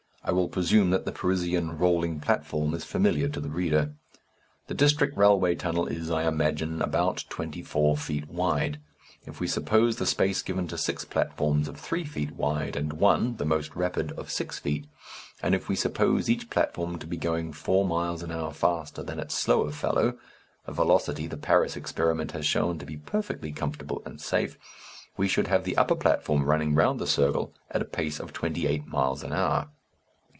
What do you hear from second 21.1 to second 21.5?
the